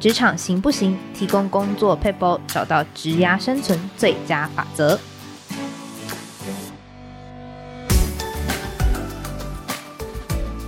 [0.00, 0.96] 职场行不行？
[1.12, 4.98] 提供工作撇步，找到职涯生存最佳法则。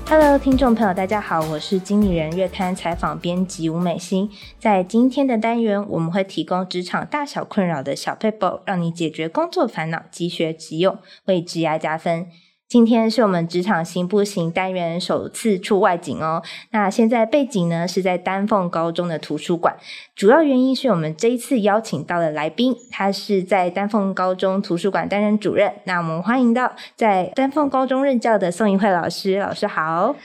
[0.07, 4.31] Hello，听众朋友，大家好，我是经理人月刊采访编辑吴美心。
[4.59, 12.27] 在今天的单元，我们会提供职场大小困扰的小撇步，让你解决工作烦恼，即学即用，为职涯加分。
[12.73, 16.43] 今天是我们职场行不行单元首次出外景哦。
[16.71, 19.77] 那现在背景呢，是在丹凤高中的图书馆，
[20.17, 25.71] 主要原因是我们这一次邀请到的来宾，他是在丹凤高中图书馆担任主任。
[25.85, 30.17] 那我们欢迎到在丹凤高中任教的宋怡慧老师，老师好。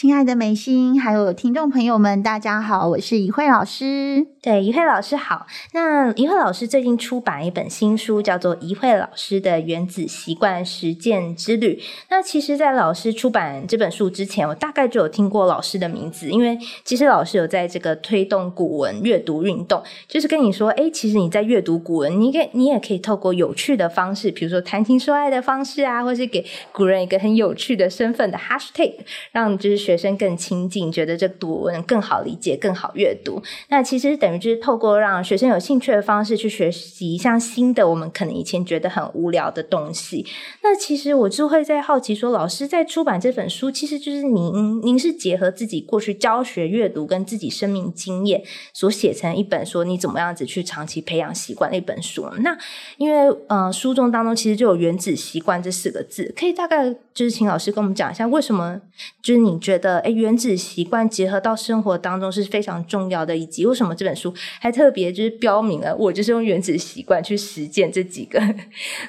[0.00, 4.24] 亲爱的美心，还有听众朋友们，大家好，我是怡慧老师。
[4.40, 5.44] 对，怡慧老师好。
[5.72, 11.80] 那怡慧老师最近出版一本新书，叫做《怡慧老师的原子习惯实践之旅》。
[12.10, 28.92] 那其实，在老师出版这本书之前，我大概就有听过老师的名字，因为其实老师有在这个推动古文阅读运动，就是跟你说，哎，其实你在阅读古文，你可，你也可以透过有趣的方式，比如说谈情说爱的方式啊，或是给古人一个很有趣的身份的 hashtag，
[29.32, 29.87] 让就是。
[29.88, 33.42] 学生更亲近，觉得这读文更好理解、更好阅读。
[33.70, 40.26] 那其实等于就是透过让学生有兴趣的方式去学习一项新的，我们可能以前觉得很无聊的东西。
[40.62, 48.42] 那其实我就会在好奇说，老师在出版这本书，其实就是您，您是结合自己过去教学阅读跟自己生命经验
[48.74, 52.28] 所写成一本，说你怎么样子去长期培养习惯的一本书。
[52.40, 52.54] 那
[52.98, 58.78] 因为呃，书中当中其实就有“原子习惯”这四个字，可以大概就是请老师跟我们讲一下，为什么
[59.22, 59.77] 就是你觉得。
[59.78, 68.40] 的诶，原子习惯结合到生活当中是非常重要的，以及为什么这本书还特别就是标明了我就是用原子习惯去实践这几个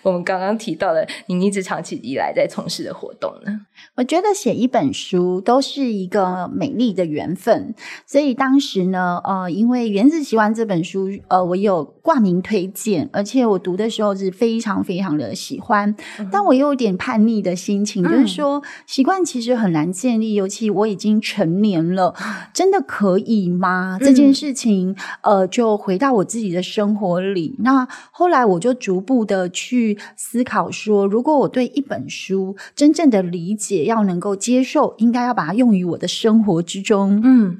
[0.04, 3.62] 我们刚刚提到的你一直长期以来在从事的活动呢？
[3.96, 7.74] 我觉得写一本书都是一个美丽的缘分，
[8.06, 20.59] 所以当时呢，呃，因为原子习惯这本书，呃，我有挂名推荐，而且我读的时候是非常非常的喜欢，嗯、但我又有点叛逆的心情，嗯、就是说习惯其实很难建立，尤其。
[20.68, 22.16] 我已经成年了，
[22.52, 24.00] 真的可以吗？
[24.02, 27.56] 这件事情，呃，就回到我自己的生活里。
[27.60, 37.22] 那后来我就逐步的去思考说，如果我对一本书真正的理解，要能够接受，应该要把它用于我的生活之中。
[37.24, 37.58] 嗯。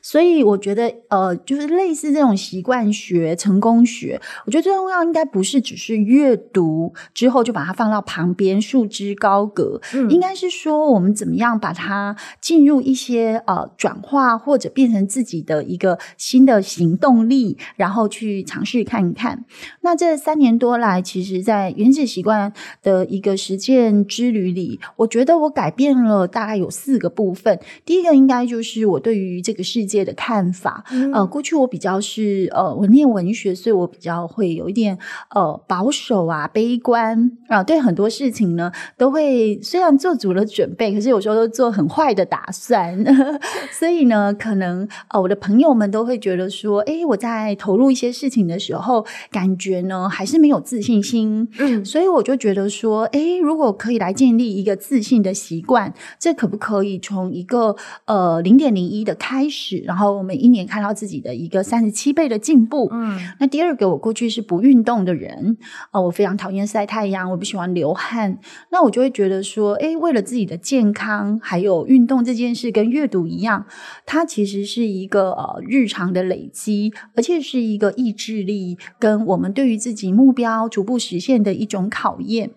[0.00, 19.44] 所以我觉得，呃，就是类似这种习惯学、成功学，我觉得最重要应该不是只是阅读之后就把它放到旁边束之高阁，嗯，应该是说我们怎么样把它进入一些呃转化或者变成自己的一个新的行动力，然后去尝试看一看。
[19.82, 27.60] 那这三年多来，其实，在原子习惯的一个实践之旅里，我觉得我改变了大概有四个部分。
[27.84, 29.65] 第一个应该就是我对于这个。
[29.66, 34.96] 世界的看法，嗯、呃，过去我比较是呃，我念文学，所以我比较会有一点
[35.34, 37.32] 呃保守啊、悲观。
[37.48, 42.96] 啊、呃，对很多事情呢都会虽然做足了准备，可是有时候都做很坏的打算，
[43.78, 57.74] 所以呢，可能呃我的朋友们都会觉得说，哎，我在投入一些事情的时候，感觉呢还是没有自信心，嗯，所以我就觉得说，哎，如果可以来建立一个自信的习惯，这可不可以从一个
[58.06, 59.55] 呃零点零一的开始？
[59.56, 62.88] 是，然后每一年看到自己的一个三十七倍的进步。
[62.92, 65.56] 嗯，那第二个，我过去是不运动的人，
[65.92, 68.38] 呃，我非常讨厌晒太阳，我不喜欢流汗。
[68.70, 73.64] 那我就会觉得说，诶，为了自己的健康，还有运动这件事，跟阅读一样，
[74.04, 82.50] 它其实是一个呃日常的累积，而且是一个意志力跟我们对于自己目标逐步实现的一种考验。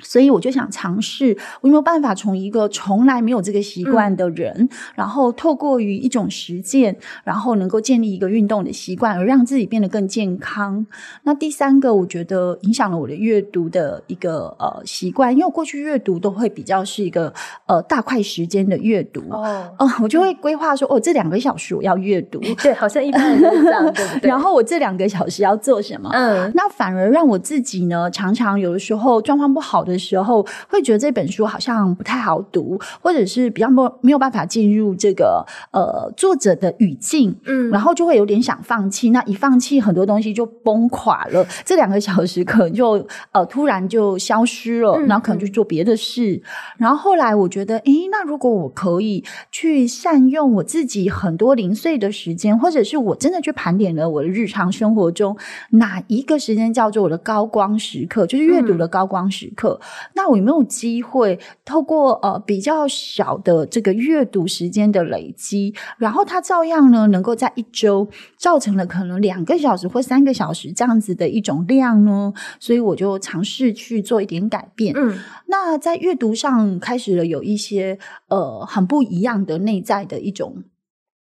[0.00, 10.86] 所以我就想尝试，我有没有办法从一个从来没有这个习惯的人，嗯、然后透过于一种实践，然后能够建立一个运动的习惯，而让自己变得更健康。
[11.22, 17.32] 那第三个，我觉得影响了我的阅读的一个呃习惯，因为我过去阅读都会比较是一个
[17.66, 24.28] 呃大块时间的阅读哦，我就会规划说，哦，这两个小时我要阅读， 对，好像一般人都是这样，对不 对？
[24.28, 26.10] 然后我这两个小时要做什么？
[26.12, 39.10] 嗯，那反而让我自己呢，常常有的时候状况不好的时候会觉得这本书好像不太好读，或者是比较没没有办法进入这个呃作者的语境，嗯，然后就会有点想放弃。
[39.10, 41.46] 那一放弃，很多东西就崩垮了。
[41.64, 46.34] 这两个小时可能就呃突然就消失了，然后可能就做别的事。
[46.34, 46.42] 嗯嗯。
[46.78, 55.36] 然后后来我觉得，诶，那如果我可以去善用我自己很多零碎的时间，或者是我真的去盘点了我的日常生活中
[55.70, 59.75] 哪一个时间叫做我的高光时刻，就是阅读的高光时刻。
[59.76, 59.80] 了。
[60.14, 72.32] 那我有没有机会透过呃比较小的这个阅读时间的累积，然后它照样呢能够在一周造成了可能两个小时或三个小时这样子的一种量呢？
[72.58, 74.94] 所以我就尝试去做一点改变。
[74.96, 77.98] 嗯，那在阅读上开始了有一些
[78.28, 80.64] 呃很不一样的内在的一种。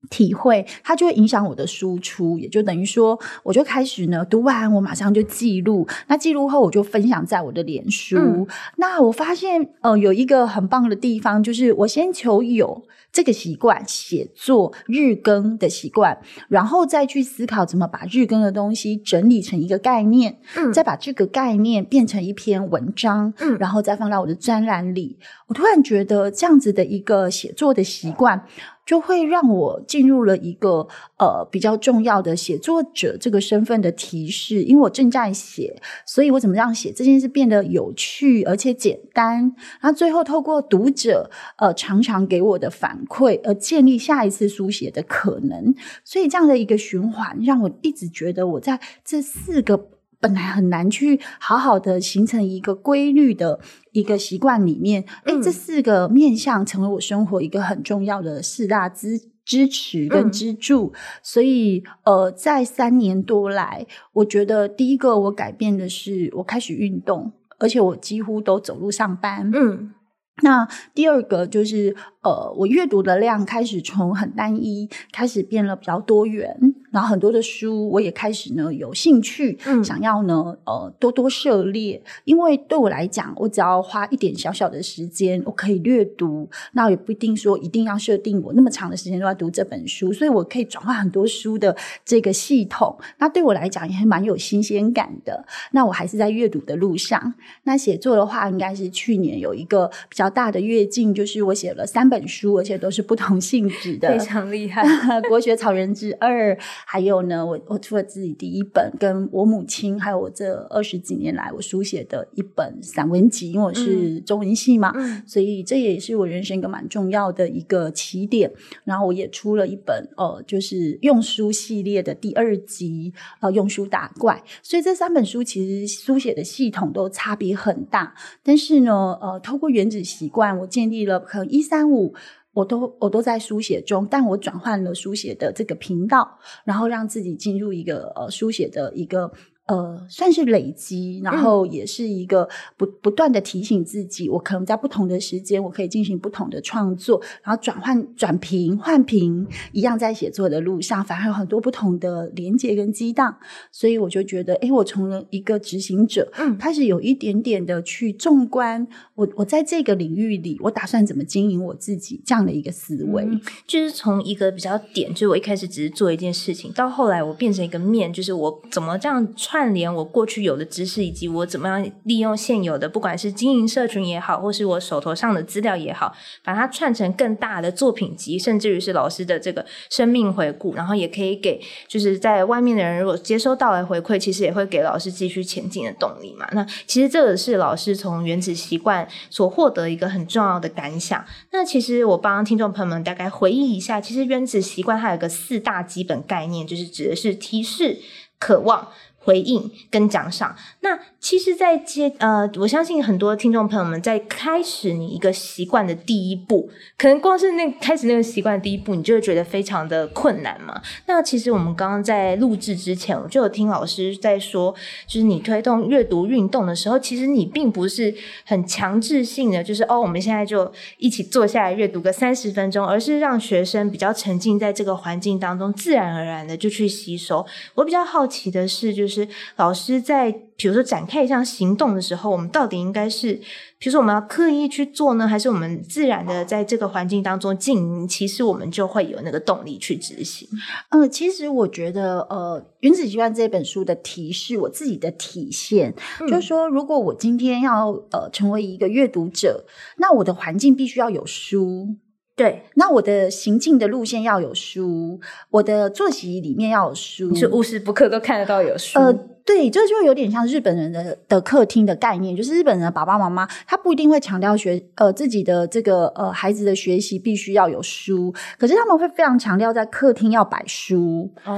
[0.10, 8.18] 体会，它就会影响我的输出，也就等于说，我就开始呢，读完我马上就记录，那记录后我就分享在我的脸书。
[8.18, 8.48] 嗯、
[8.78, 16.18] 那我发现，呃，有一个很棒的地方，就是我先求有这个习惯，写作日更的习惯，
[16.48, 25.18] 然后再去思考怎么把日更的东西整理成一个概念，嗯，再把这个概念变成一篇文章，嗯，然后再放到我的专栏里。
[25.54, 28.48] 我突然觉得，这样子的一个写作的习惯。
[28.86, 30.86] 就会让我进入了一个
[31.18, 45.74] 呃比较重要的写作者这个身份的提示，因为我正在写，所以我怎么样写这件事变得有趣而且简单，然后最后透过读者呃常常给我的反馈而建立下一次书写的可能，
[46.04, 49.93] 所以这样的一个循环让我一直觉得我在这四个。
[50.24, 53.60] 本来很难去好好的形成一个规律的
[53.92, 60.94] 一个习惯里面，哎、嗯，这四个面向成为我生活一个很重要的四大支支持跟支柱。
[60.94, 69.52] 嗯、所以，呃，在三年多来，我觉得第一个我改变的是我开始运动，而且我几乎都走路上班。
[69.54, 69.94] 嗯，
[70.42, 70.66] 那
[70.96, 76.58] 第二个就是，呃，我阅读的量开始从很单一开始变了比较多元。
[76.94, 91.76] 然后很多的书，我也开始呢有兴趣，嗯，想要呢呃多多涉猎，因为对我来讲，我只要花一点小小的时间，我可以略读，那也不一定说一定要设定我那么长的时间都要读这本书，所以我可以转换很多书的
[92.06, 95.44] 这个系统，那对我来讲也还蛮有新鲜感的。
[95.72, 104.84] 那我还是在阅读的路上，那写作的话，应该是去年有一个比较大的跃进，就是我写了三本书，而且都是不同性质的，非常厉害，
[105.28, 106.54] 《国学草人之二》。
[106.86, 118.52] 还有呢，我我出了自己第一本，跟我母亲，还有我这二十几年来我书写的一本散文集，因为我是中文系嘛，嗯，所以这也是我人生一个蛮重要的一个起点。
[118.84, 124.44] 然后我也出了一本，呃，就是用书系列的第二集，呃，用书打怪。
[124.62, 128.14] 所以这三本书其实书写的系统都差别很大，
[128.44, 132.14] 但是呢，呃，透过原子习惯，我建立了可能一三五。
[132.54, 139.32] 我都我都在书写中，但我转换了书写的这个频道，然后让自己进入一个呃书写的一个。
[139.66, 153.38] 呃，算是累积，然后也是一个不不断的提醒自己，我可能在不同的时间，我可以进行不同的创作，然后转换转频换频，一样在写作的路上，反而有很多不同的连接跟激荡，
[153.72, 169.26] 所以我就觉得，哎，我从了一个执行者，嗯，开始有一点点的去纵观我我在这个领域里，我打算怎么经营我自己这样的一个思维，嗯，就是从一个比较点，就是我一开始只是做一件事情，到后来我变成一个面，就是我怎么这样。
[169.54, 176.12] 串联我过去有的知识，以及我怎么样利用现有的，不管是经营社群也好，或是我手头上的资料也好，
[176.44, 186.48] 把它串成更大的作品集，甚至于是老师的这个生命回顾，然后也可以给就是在外面的人如果接收到来回馈，其实也会给老师继续前进的动力嘛。
[186.54, 191.24] 那其实这个是老师从原子习惯所获得一个很重要的感想。
[191.52, 198.00] 那其实我帮听众朋友们大概回忆一下，其实原子习惯它有个四大基本概念，就是指的是提示、
[198.40, 198.88] 渴望。
[199.24, 210.82] 回应跟奖赏，那其实，在接呃，我相信很多听众朋友们在开始你一个习惯的第一步，可能光是那开始那个习惯第一步，你就会觉得非常的困难嘛。
[211.06, 214.76] 那其实我们刚刚在录制之前，我就有听老师在说，
[215.08, 218.14] 就是你推动阅读运动的时候，其实你并不是
[218.46, 227.46] 很强制性的，就是哦，我们现在就一起坐下来阅读个三十分钟，而是让学生比较沉浸在这个环境当中，自然而然的就去吸收。
[227.76, 229.13] 我比较好奇的是，就是。
[229.14, 229.28] 是
[229.58, 233.34] 老师在比如说展开一项行动的时候，我们到底应该是，
[233.78, 240.48] 比如说我们要刻意去做呢，还是我们自然的在这个环境当中经营，其实我们就会有那个动力去执行。
[240.90, 249.66] 嗯，其实我觉得，呃，《原子习惯》这本书的提示，我自己的体现，嗯、就是说，如果我今天要呃成为一个阅读者，
[249.98, 251.96] 那我的环境必须要有书。
[252.36, 255.20] 对，那我的行进的路线要有书，
[255.52, 258.98] 我的作息里面要有书，你是无时不刻都看得到有书。
[258.98, 259.14] 呃，
[259.46, 271.32] 对，这就有点像日本人的的客厅的概念，就是日本人的爸爸妈妈他不一定会强调学呃自己的这个呃孩子的学习必须要有书，可是他们会非常强调在客厅要摆书。
[271.46, 271.56] 哦，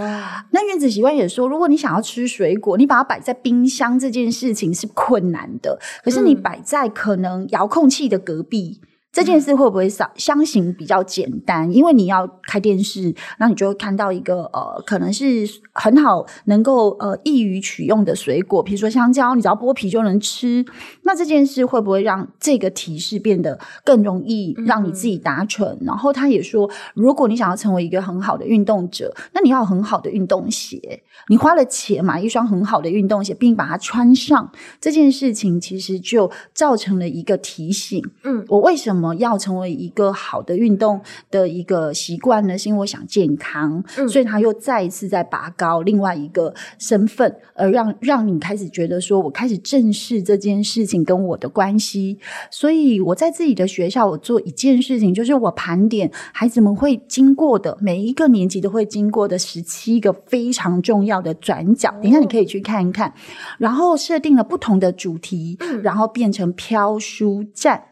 [0.51, 8.81] 那原子习惯也说，如果你想要吃水果，你把它摆在冰箱这件事情是困难的，可是你摆在可能遥控器的隔壁。
[8.81, 11.71] 嗯这件事会不会相相形比较简单？
[11.71, 20.65] 因为你要开电视，那你就会看到一个呃，可能是很好能够呃易于取用的水果，比如说香蕉，你只要剥皮就能吃。
[21.03, 25.65] 那这件事会不会让这个提示变得更容易让你自己达成？
[25.65, 31.03] 嗯、然后他也说，如果你想要成为一个很好的运动者，那你要有很好的运动鞋。
[31.29, 38.03] 你花了钱买一双很好的运动鞋，并把它穿上，这件事情其实就造成了一个提醒。
[38.25, 39.04] 嗯，我为什么？
[39.13, 42.57] 要成为一个好的运动的一个习惯呢？
[42.57, 52.17] 是因为我想健康，嗯，所以他又再一次在拔高另外一个身份，而让让你开始觉得说，我开始正视这件事情跟我的关系。
[52.49, 61.91] 所以我在自己的学校，我做一件事情，就是我盘点孩子们会经过的每一个年级都会经过的十七个非常重要的转角。
[62.01, 63.13] 等一下你可以去看一看，
[63.57, 67.83] 然后设定了不同的主题，然后变成飘书站。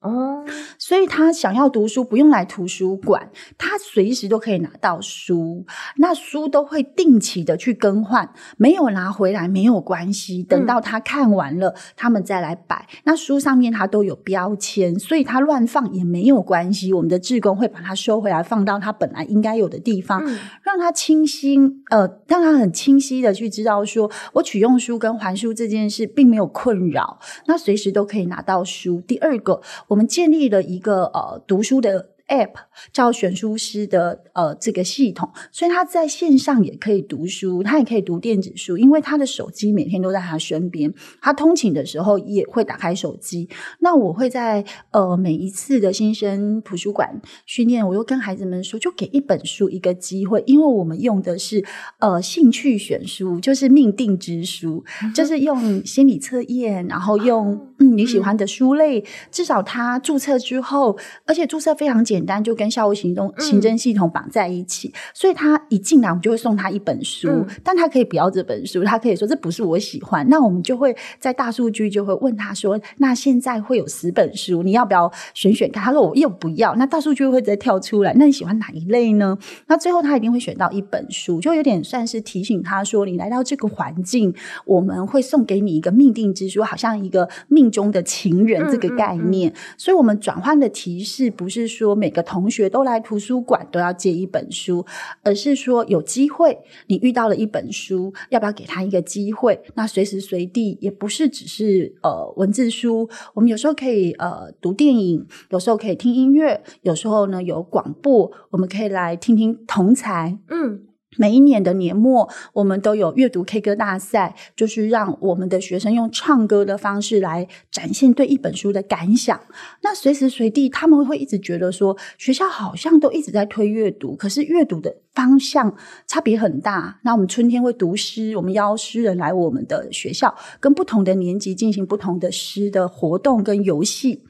[0.00, 0.42] 哦，
[0.78, 5.66] 所以他想要读书，不用来图书馆，他随时都可以拿到书。
[5.96, 12.88] 那书都会定期的去更换，没有拿回来没有关系，等到他看完了，嗯、他们再来摆。
[13.04, 16.94] 那书上面他都有标签，所以他乱放也没有关系。
[16.94, 21.58] 我们的志工会把它收回来，放到他本来应该有的地方，嗯、让他清晰，
[21.90, 29.02] 呃，让他很清晰的去知道说，说我取用书跟还书这件事并没有困扰，那随时都可以拿到书。
[29.06, 29.60] 第二个。
[29.90, 32.52] 我们建立了一个呃读书的 App
[32.92, 43.48] 叫选书师的呃这个系统，所以他在线上也可以读书，他也可以读电子书，因为他的手机每天都在他身边，他通勤的时候也会打开手机。
[43.80, 51.64] 那我会在呃每一次的新生图书馆训练，我又跟孩子们说，就给一本书一个机会，因为我们用的是
[51.98, 60.96] 呃兴趣选书，就是命定之书，嗯、就是用心理测验，然后用嗯你喜欢的书类，嗯、至少他注册之后，
[61.26, 62.30] 而且注册非常简单。
[62.42, 70.26] 就跟校务行动行政系统绑在一起，嗯、所以他一进来，我们就会送他一本书，嗯、但他可以不要这本书，他可以说这不是我喜欢。
[70.28, 79.36] 那我们就会在大数据就会问他说：“那现在会有十本书，你要不要选选看？”他说：“我又不要。”那大数据会再跳出来，那你喜欢哪一类呢？
[79.66, 84.32] 那最后他一定会选到一本书，就有点算是提醒他说：“你来到这个环境，
[84.64, 89.50] 我们会送给你一个命定之书，好像一个命中的情人这个概念。
[89.50, 92.10] 嗯嗯嗯”所以，我们转换的提示不是说每。
[92.10, 94.84] 个同学都来图书馆都要借一本书，
[95.22, 96.58] 而是说有机会
[96.88, 99.62] 你遇到了一本书，要不要给他一个机会？
[99.74, 110.89] 那随时随地也不是只是呃文字书，我们有时候可以呃读电影，有时候可以听音乐，有时候呢有广播，我们可以来听听同才，嗯。
[111.16, 119.40] 每一年的年末，我们都有阅读 K 歌大赛，就是让我们的学生用唱歌的方式来展现对一本书的感想。
[119.82, 125.76] 那随时随地，他们会一直觉得说，学校好像都一直在推阅读，可是阅读的方向
[126.06, 127.00] 差别很大。
[127.02, 134.22] 那我们春天会读诗，我们邀诗人来我们的学校，跟不同的年级进行不同的诗的活动跟游戏。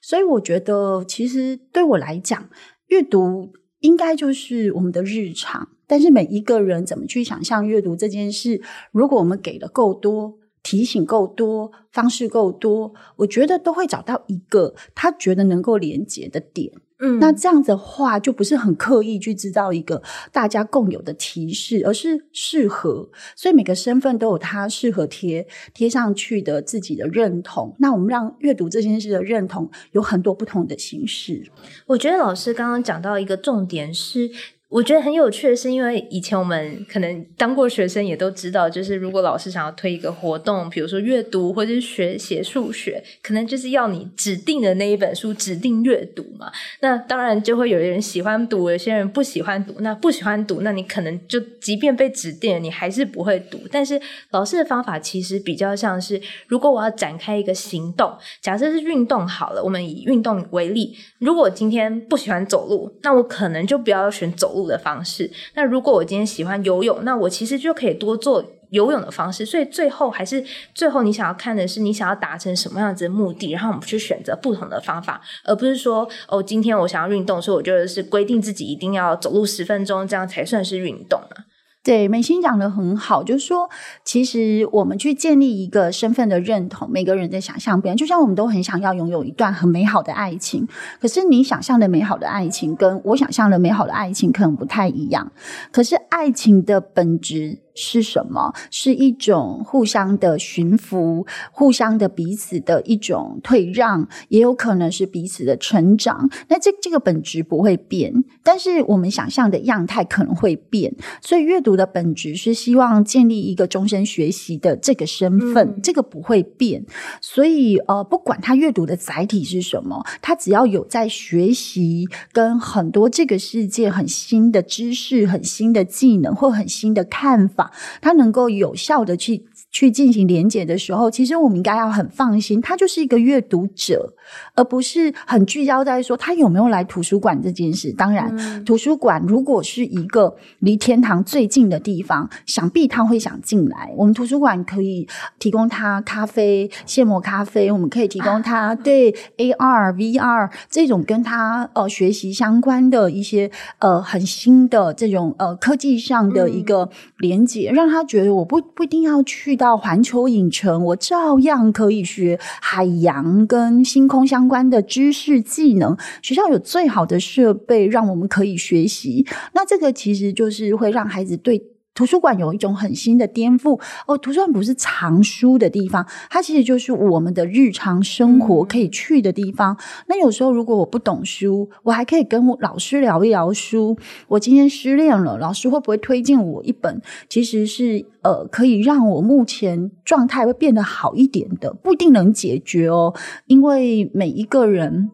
[0.00, 2.48] 所以我觉得，其实对我来讲，
[2.88, 5.68] 阅读应该就是我们的日常。
[5.86, 8.60] 但是每一个人怎么去想象阅读这件事？
[8.92, 16.72] 如果我们给的够多，提醒够多，方式够多，我觉得都会找到一个他觉得能够连接的点。
[17.00, 20.00] 嗯，那这样子的话，就不是很刻意去制造一个
[20.32, 23.10] 大家共有的提示，而是适合。
[23.36, 27.74] 所以每个身份都有他适合贴贴上去的自己的认同。
[27.80, 31.50] 那我们让阅读这件事的认同有很多不同的形式。
[31.86, 34.30] 我觉得老师刚刚讲到一个重点是。
[34.74, 46.50] 我觉得很有趣的是，因为以前我们可能当过学生，也都知道，就是如果老师想要推一个活动，比如说阅读或者是学写数学，可能就是要你指定的那一本书指定阅读嘛。
[46.80, 49.76] 那当然就会有人喜欢读，有些人不喜欢读。
[49.78, 53.60] 那不喜欢读，那你可能就即便被指定，你还是不会读。
[53.70, 54.00] 但是
[54.32, 58.12] 老师的方法其实比较像是，如果我要展开一个行动，
[58.42, 65.30] 假设是运动好了，我们以运动为例，如果今天不喜欢走路，那我可能就不要选走路的方式。
[65.54, 70.44] 那如果我今天喜欢游泳，那我其实就可以多做游泳的方式，所以最后还是
[70.74, 81.43] 最后你想要看的是你想要达成什么样子的目的，然后我们去选择不同的方法，而不是说哦，今天我想要运动，所以我觉得是规定自己一定要走路十分钟，这样才算是运动啊。
[81.84, 83.68] 对，美心讲得很好，就是说，
[84.02, 87.96] 其实我们去建立一个身份的认同，每个人的想象不一样。
[87.96, 90.66] 就像我们都很想要拥有一段很美好的爱情，
[90.98, 95.30] 可是你想象的美好的爱情，跟我想象的美好的爱情可能不太一样。
[95.70, 97.63] 可是爱情的本质。
[97.74, 98.52] 是什么？
[98.70, 106.30] 是一种互相的驯服，互相的彼此的一种退让，也有可能是彼此的成长。
[106.48, 110.94] 那这这个本质不会变，但是我们想象的样态可能会变。
[111.20, 116.84] 所以阅读的本质是希望建立一个终身学习的这个身份，嗯、这个不会变。
[117.20, 127.63] 所以呃，不管他阅读的载体是什么，他只要有在学习，跟很多这个世界很新的知识、很新的技能或很新的看法。
[128.00, 134.14] 它能够有效的去去进行连结的时候，其实我们应该要很放心，他就是一个阅读者，
[134.54, 137.92] 而不是很聚焦在说他有没有来图书馆这件事。
[137.92, 143.92] 当然，嗯、图书馆如果是一个离天堂最近的地方，想必他会想进来。
[143.96, 145.08] 我们图书馆可以
[145.40, 153.50] 提供他咖啡、现磨咖啡，我们可以提供他、 啊、对 AR、VR 这种跟他呃学习相关的一些
[153.80, 156.88] 呃很新的这种呃科技上的一个
[157.18, 157.72] 连接。
[157.74, 165.96] 让他觉得我不不一定要去到到环球影城，我照样可以学海洋跟星空相关的知识技能。
[166.20, 169.26] 学校有最好的设备，让我们可以学习。
[169.54, 171.73] 那这个其实就是会让孩子对。
[171.94, 179.74] 图书馆有一种很新的颠覆哦，图书馆不是藏书的地方，它其实就是我们的日常生活可以去的地方。
[179.74, 183.96] 嗯、那有时候如果我不懂书，我还可以跟我老师聊一聊书。
[184.26, 187.00] 我今天失恋了，老师会不会推荐我一本？
[187.28, 193.14] 其实是呃，可以让我目前状态会变得好一点的，不一定能解决哦，
[193.46, 195.10] 因为每一个人。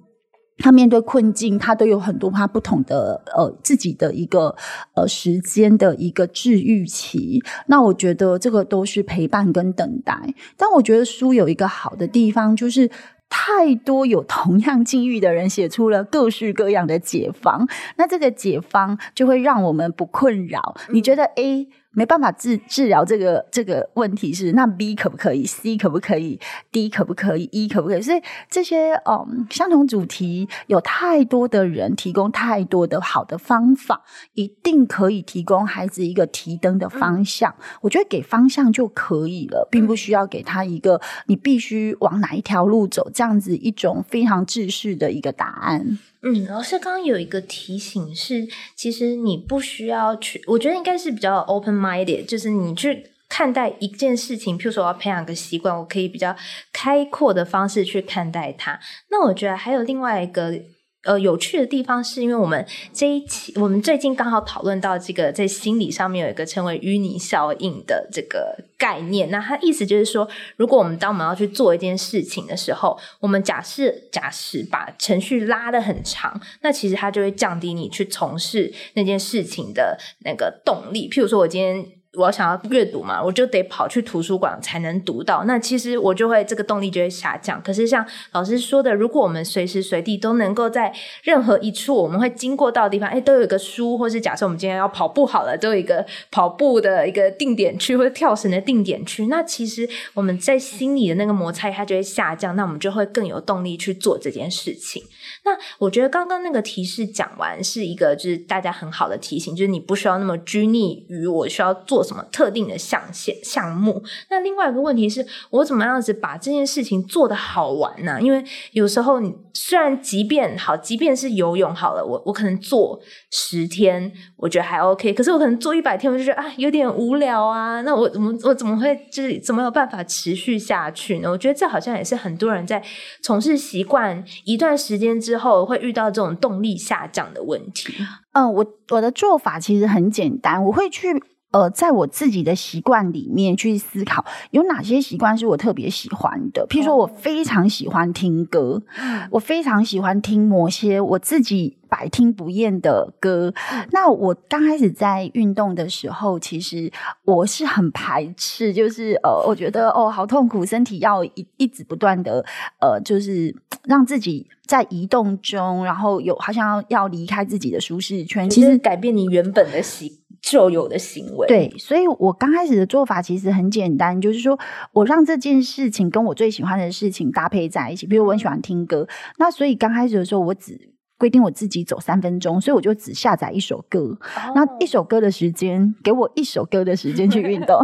[0.60, 4.54] 他面对困境，他都有很多他不同的呃自己的一个
[4.94, 7.42] 呃时间的一个治愈期。
[7.66, 10.34] 那我觉得这个都是陪伴跟等待。
[10.56, 12.90] 但我觉得书有一个好的地方，就是
[13.28, 17.66] 太多有同样境遇的人写出了各式各样的解方。
[17.96, 20.76] 那这个解方就会让我们不困扰。
[20.90, 21.68] 你觉得 A？
[21.92, 26.38] 没办法治治疗这个这个问题是，那 B 可不可以？C 可不可以
[26.70, 28.02] ？D 可不可以？E 可不可以？
[28.02, 34.02] 所以这些嗯相同主题有太多的人提供太多的好的方法，
[34.34, 37.52] 一定可以提供孩子一个提灯的方向。
[37.58, 45.98] 嗯、我觉得给方向就可以了，并不需要给他一个你必须往哪一条路走这样子一种非常制式的一个答案。
[46.22, 56.36] 嗯，老师刚刚有一个提醒是，其实你不需要去，我觉得应该是比较 open minded，就是你去看待一件事情，譬如说我要培养个习惯，我可以比较
[56.72, 58.78] 开阔的方式去看待它。
[59.10, 60.60] 那我觉得还有另外一个。
[61.02, 69.30] 呃，有趣的地方是因为我们这一期，我们最近刚好讨论到这个在心理上面有一个称为淤泥效应的这个概念。
[69.30, 81.08] 那它意思就是说，如果我们当我们要去做一件事情的时候，我们假设假使把程序拉得很长，那其实它就会降低你去从事那件事情的那个动力。
[81.08, 81.99] 譬如说，我今天。
[82.18, 85.44] 我想要阅读嘛，我就得跑去图书馆才能读到。
[85.44, 87.62] 那其实我就会这个动力就会下降。
[87.62, 90.92] 可是像老师说的，如果我们随时随地都能够在
[91.22, 99.26] 任何一处我们会经过到的地方，哎，都有一个书，或是假设我们今天要跑步好了，都有一个跑步的一个定点区或者跳绳的定点区。
[99.26, 105.04] 那其实我们在心里的那个摩擦它就会下降，那我们就会更有动力去做这件事情。
[105.44, 114.02] 那我觉得刚刚那个提示讲完是一个就是大家很好的提醒，就是你不需要那么拘泥于我需要做什么特定的象限项目。
[114.28, 118.20] 那另外一个问题是我怎么样子把这件事情做得好玩呢？
[118.20, 123.00] 因为有时候你虽然即便好，即便是游泳好了，我我可能做
[123.30, 127.80] 十天，我觉得还 OK，可是我可能做一百天，我就觉得啊有点无聊啊。
[127.82, 131.30] 那我怎么我怎么会就是怎么有办法持续下去呢？
[131.30, 132.82] 我觉得这好像也是很多人在
[133.22, 137.94] 从事习惯一段时间之之后会遇到这种动力下降的问题。
[138.32, 146.66] 嗯，我我的做法其实很简单，我会去呃，在我自己的习惯里面去思考有哪些习惯是我特别喜欢的。
[146.68, 148.82] 譬如说，我非常喜欢听歌，
[149.30, 153.52] 我非常喜欢听某些我自己百听不厌的歌。
[153.90, 156.92] 那我刚开始在运动的时候，其实
[157.24, 162.44] 我是很排斥，就是呃，我觉得哦，好痛苦，身体要一一直不断的
[162.80, 164.46] 呃，就是让自己。
[164.70, 171.46] 在移动中，然后有好像要离开自己的舒适圈，其实改变你原本的习就有的行为。
[171.46, 174.58] 对，所以我刚开始的做法其实很简单，就是说
[174.92, 178.06] 我让这件事情跟我最喜欢的事情搭配在一起。
[178.06, 179.06] 比如我很喜欢听歌，
[179.38, 180.89] 那所以刚开始的时候我只。
[181.20, 184.00] 规定我自己走三分钟，所以我就只下载一首歌。
[184.00, 184.56] Oh.
[184.56, 187.78] 那一首歌的时间，给我一首歌的时间去运动，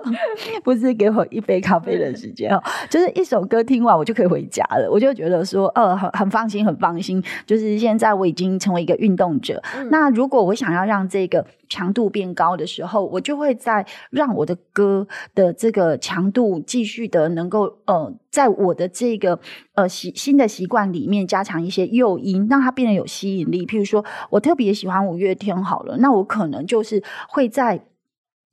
[0.62, 2.62] 不是给我一杯咖啡的时间哦。
[2.90, 4.86] 就是一首歌听完，我就可以回家了。
[4.90, 7.24] 我就觉得说，呃，很很放心，很放心。
[7.46, 9.62] 就是现在我已经成为一个运动者。
[9.74, 9.88] 嗯。
[9.90, 18.12] 那如果我想要让这个强度变高的时候，我就会在让我的歌的这个强度继续的能够呃。
[18.36, 19.40] 在我的这个
[19.76, 23.64] 呃习新的习惯里面加强一些诱因，让它变得有吸引力。
[23.64, 27.80] 譬如说，我特别喜欢五月天，好了，那我可能就是会在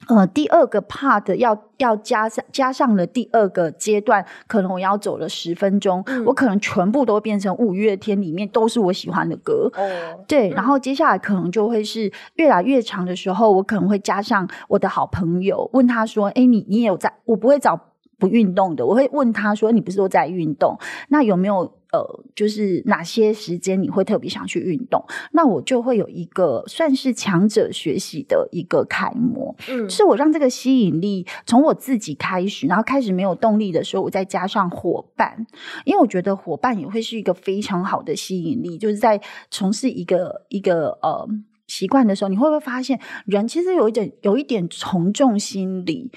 [0.07, 9.69] 呃第二个 part 要要加上加上了第二个阶段，可能我要走了十分钟，嗯、我可能全部都变成五月天里面都是我喜欢的歌。
[9.75, 17.13] 哦，对，然后接下来可能就会是越来越长的时候，我可能会加上我的好朋友，问他说：“哎，你你也有在？
[17.25, 17.77] 我不会找。”
[18.17, 20.77] 不运动的，我会问他说：“你不是都在运动？
[21.09, 21.59] 那有没有
[21.91, 25.03] 呃，就是哪些时间你会特别想去运动？
[25.31, 35.45] 那我就会有一个算是强者学习的一个楷模，嗯，是我让这个吸引力从我自己开始，然后开始没有动力的时候，我再加上伙伴，
[35.85, 39.21] 因为我觉得伙伴也会是一个非常好的吸引力，就是在
[39.51, 41.27] 从事一个一个呃
[41.67, 46.09] 习惯的时候，你会不会发现人其实有一点有一点从众心理？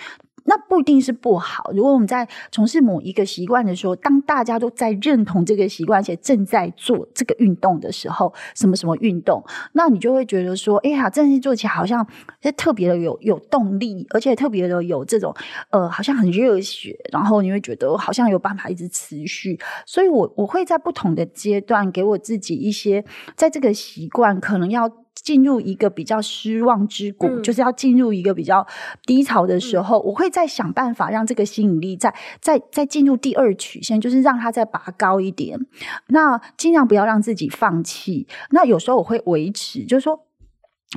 [0.47, 1.71] 那不一定是不好。
[1.75, 12.07] 如果我们在从事某一个习惯的时候，当大家都在认同这个习惯，且正在做这个运动的时候，什么什么运动，那你就会觉得说，哎呀，这件事做起来好像
[12.57, 15.35] 特别的有有动力，而且特别的有这种
[15.71, 19.59] 呃，好像很热血，然后你会觉得好像有办法一直持续。
[19.85, 23.05] 所以我我会在不同的阶段给我自己一些，
[23.35, 25.06] 在这个习惯可能要。
[25.23, 28.65] 进入一个比较失望之谷，嗯、就是要进入一个比较
[29.05, 35.59] 低潮的时候，嗯、我会再想办法让这个吸引力再再再进入第二曲线，就是让它再拔高一点。
[36.09, 38.29] 那尽量不要让自己放弃。
[38.51, 40.21] 那有时候我会维持，就是说，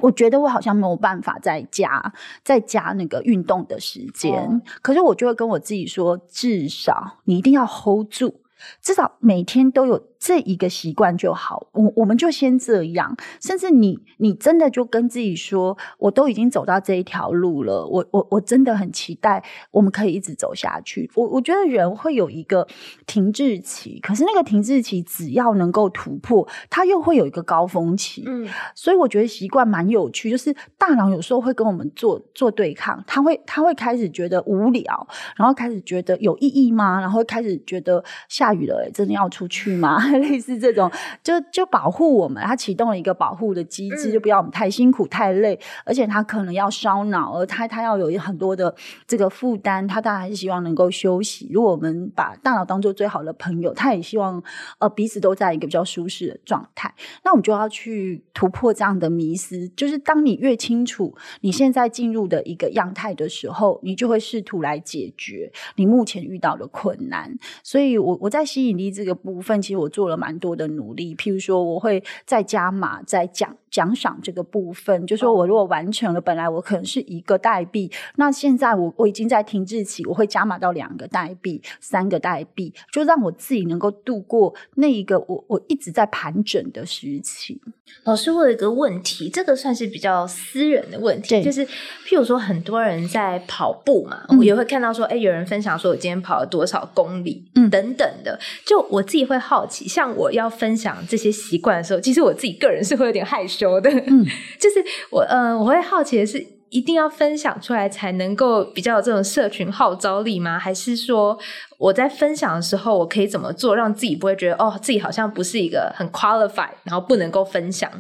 [0.02, 8.42] 我觉得我好像没有办法再加再加那个运动的时间，哦、可是我就会跟我自己说，至少你一定要 hold 住，
[8.82, 10.10] 至少每天都有。
[10.20, 13.16] 这一个习惯就好，我我们就先这样。
[13.42, 21.10] 甚至你你真的就跟自己说，我都已经走到这一条路了，我我我真的很期待我们可以一直走下去。
[21.16, 22.68] 我我觉得人会有一个
[23.08, 28.24] 停滞期，可是那个停滞期只要能够突破，它又会有一个高峰期。
[28.28, 37.00] 嗯，所以我觉得习惯蛮有趣，就是大脑有时候会跟我们做做对抗，他会他会开始觉得无聊，然后开始觉得有意义吗？
[37.00, 40.09] 然后开始觉得下雨了，真的要出去吗？
[40.18, 40.90] 类似这种，
[41.24, 48.74] 就就保护我们，它启动了一个保护的机制，就不要我们太辛苦、太累，而且它可能要烧脑，而它它要有很多的
[49.06, 51.50] 这个负担，它当然还是希望能够休息。
[51.52, 54.42] 如果我们把大脑当做最好的朋友，它也希望
[54.80, 56.94] 呃彼此都在一个比较舒适的状态。
[57.26, 67.38] 那我们就要去突破这样的迷思，就是当你越清楚你现在进入的一个样态的时候，你就会试图来解决你目前遇到的困难。
[67.64, 69.90] 所以我我在吸引力这个部分，其实我。
[69.90, 73.56] 做了蛮多的努力，譬如说，我会再加码，再奖。
[73.70, 87.62] 奖赏这个部分，就说我如果完成了，本来我可能是一个代币，那现在我我已经在停滞期，我会加码到两个代币、三个代币，就让我自己能够度过那一个我我一直在盘整的时期。
[88.04, 91.66] 老师，我有一个问题，这个算是比较私人的问题，就是
[92.06, 103.80] 譬如说很多人在跑步嘛，嗯、我也会看到说，哎，有人分享说我今天跑了多少公里，嗯，等等的，就我自己会好奇，像我要分享这些习惯的时候，其实我自己个人是会有点害羞。
[103.80, 104.26] 的，嗯，
[104.60, 110.58] 就是我，呃，我会好奇的是，一定要分享出来才能够比较有这种社群号召力吗？
[110.58, 111.38] 还是说
[111.78, 117.92] 我在分享的时候，我可以怎么做，让自己不会觉得哦，自己好像不是一个很 qualified，然后不能够分享？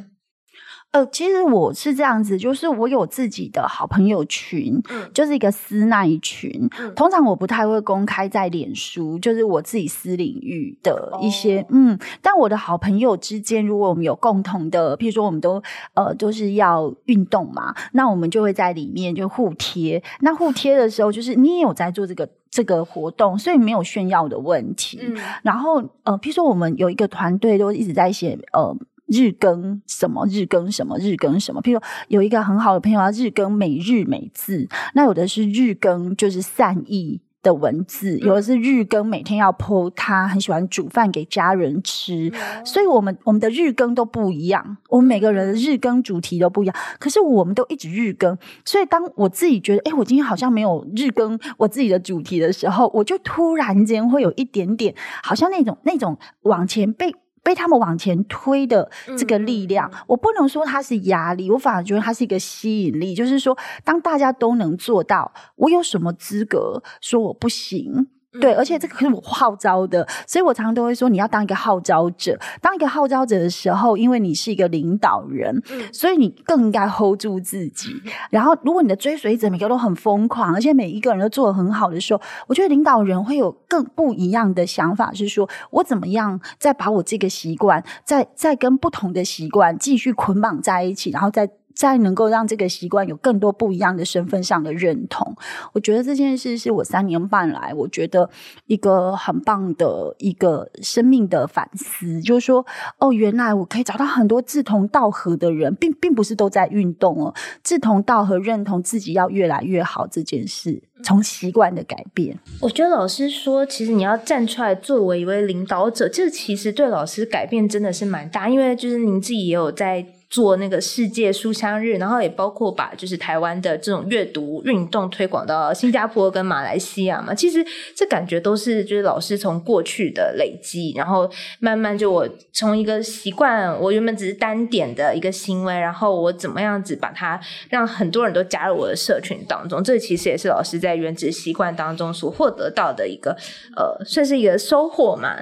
[0.91, 6.67] 呃，其实我是这样子，就是我有自己的好朋友群，嗯，就是一个私一群。
[6.79, 11.99] 嗯，通常我不太会公开在脸书，就是我自己私领域的一些，哦、嗯。
[12.23, 15.61] 但我的好朋友之间，如果我们有共同的，譬如说我们都
[15.93, 20.01] 呃都是要运动嘛，那我们就会在里面就互贴。
[20.21, 24.99] 那互贴的时候，就是你也有在做这个这个活动，所以没有炫耀的问题。
[25.03, 28.75] 嗯，然后呃，譬如说我们有一个团队都一直在写呃。
[29.09, 30.25] 日更什么？
[30.27, 30.97] 日更什么？
[30.99, 31.61] 日更什么？
[31.61, 34.67] 譬如有一个很好的朋友，要日更每日每字。
[34.93, 42.31] 那有的是日更，就是善意的文字，有的是日更，每天要 po，他很喜欢煮饭给家人吃，
[42.65, 54.93] 所以我们我们的日更都不一样，我们每个人的日更主题都不一样，可是我们都一直日更，所以当我自己觉得，哎，我今天好像没有日更我自己的主题的时候，我就突然间会有一点点，
[55.23, 57.13] 好像那种那种往前被。
[57.49, 63.15] 被他们往前推的这个力量，嗯、我不能说它是压力，我反而觉得它是一个吸引力。
[63.15, 68.05] 就是说，当大家都能做到，我有什么资格说我不行？
[68.39, 72.37] 对，而且这个是我号召的，所以我常常都会说，你要当一个号召者。
[72.61, 77.99] 当一个号召者的时候，因为你是一个领导人，所以你更应该 hold 住自己。
[78.29, 91.49] 然后，如果你的追随者每个都很疯狂，而且每一个人都做的很好的时候，我觉得领导人会有更不一样的想法，是说我怎么样再把我这个习惯，再再跟不同的习惯继续捆绑在一起，然后再。
[91.79, 95.33] 再能够让这个习惯有更多不一样的身份上的认同，
[95.71, 98.29] 我觉得这件事是我三年半来我觉得
[98.65, 102.65] 一个很棒的一个生命的反思，就是说，
[102.97, 112.37] 哦，原来我可以找到很多志同道合的人，并并不是都在运动哦，志同道合，认同自己要越来越好这件事，从习惯的改变。
[112.59, 120.05] 我觉得老师说，其实你要站出来作为一位领导者，这其实对老师改变真的是蛮大，因为就是您自己也有在。
[120.29, 127.33] 做那个世界书香日，然后也包括把就是台湾的这种阅读运动推广到新加坡跟马来西亚嘛。
[127.33, 127.65] 其实
[127.95, 137.39] 这感觉都是就是老师从过去的累积，然后慢慢就我从一个习惯，我原本只是单点的一个行为，然后我怎么样子把它
[137.69, 139.83] 让很多人都加入我的社群当中。
[139.83, 143.35] 这其实也是老师在原子习惯当中所获得到的一个
[143.75, 145.37] 呃，算是一个收获嘛。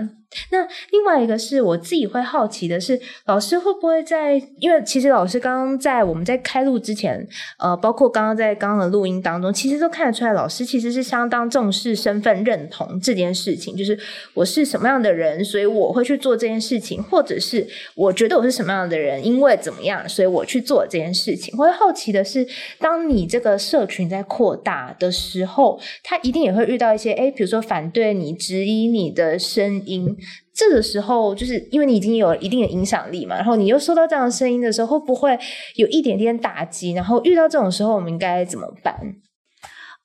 [0.52, 4.42] 那另外一个是我自己会好奇的是，老师会不会在？
[4.60, 7.26] 因为其实老师刚刚在我们在开录之前，
[7.60, 13.76] 呃，包括刚刚在刚刚的录音当中，其实都看得出来，老师其实是相当重视身份认同这件事情。
[13.76, 13.98] 就是
[14.34, 21.54] 我是什么样的人，所以我会去做这件事情，或者是我觉得我是什么样的人，因为怎么样，所以我去做这件事情。
[21.58, 22.46] 我会好奇的是，
[22.80, 30.17] 当你这个社群在扩大的时候，他一定也会遇到一些，诶，比如说反对你、质疑你的声音。
[30.54, 35.38] 这个时候，就是因为你已经有一定的影响力嘛，然后你又收到这样的声音的时候，会不会
[35.76, 36.94] 有一点点打击？
[36.94, 38.96] 然后遇到这种时候，我们应该怎么办？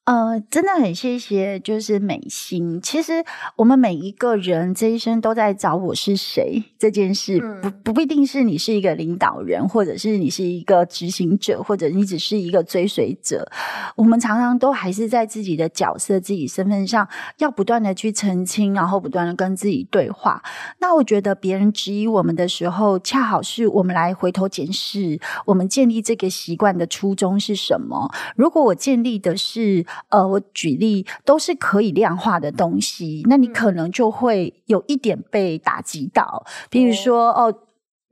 [0.05, 2.81] 呃，真的很谢谢，就是美心。
[2.83, 13.49] 其实我们每一个人这一生都在找我是谁这件事，不不不一定是你是一个领导人，或者是你是一个执行者，或者你只是一个追随者。
[13.95, 20.43] 我们常常都还是在自己的角色、自己身份上，要不断的去澄清，然后不断的跟自己对话。
[20.81, 28.13] 那我觉得别人质疑我们的时候，恰好是我们来回头检视我们建立这个习惯的初衷是什么。
[28.35, 29.87] 如果我建立的是。
[30.09, 37.55] 呃，我举例都是可以量化的东西，那你可能就会有一点被打击到，比如说哦。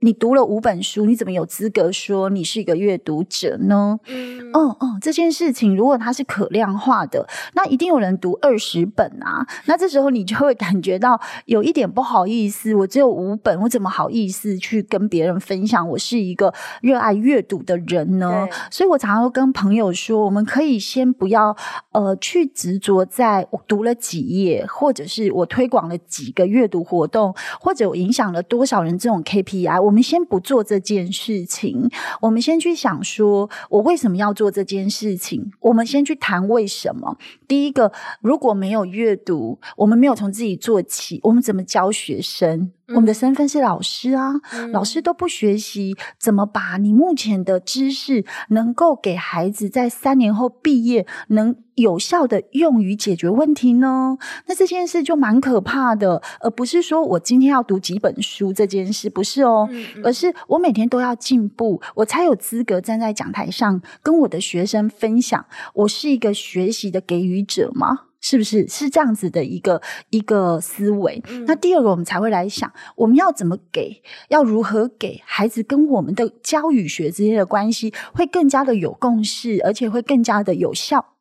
[0.03, 3.99] 你读了五本书，你怎么有资格说你是一个阅读者呢？
[4.07, 9.45] 嗯，哦哦，这件事情如果它是可量化的，那一定有人读二十本啊。
[9.65, 18.47] 那这时候你就会感觉到有一点不好意思，我只有五本，我怎么好意思去跟别人分享我是一个热爱阅读的人呢？
[18.71, 21.55] 所以我常常都跟朋友说，我们可以先不要
[21.91, 29.90] 呃去执着在我读了几页，或者是我推广了几个阅读活动，或者我影响了多少人这种 KPI。
[29.90, 31.89] 我我们先不做这件事情，
[32.21, 35.51] 我们先去想说，我为什么要做这件事情？
[35.59, 37.17] 我们先去谈为什么。
[37.45, 42.71] 第一个，如果没有阅读，我们没有从自己做起，我们怎么教学生？
[42.93, 54.17] 我们的身份是老师啊，嗯、老师都不学习，怎么把你目前的知识能够给孩子在三年后毕业，能有效的用于解决问题呢？
[54.47, 68.01] 那这件事就蛮可怕的，而不是说我今天要读几本书这件事，不是哦，嗯嗯、而是我每天都要进步，我才有资格站在讲台上跟我的学生分享，我是一个学习的给予者吗？
[68.21, 71.21] 是不是是这样子的一个一个思维？
[71.27, 81.15] 嗯、那第二个，我们才会来想，我们要怎么给，要如何给孩子跟我们的教与学之间的关系会更加的有共识，而且会更加的有效。